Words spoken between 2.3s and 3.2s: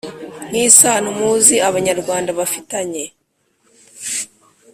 bafitanye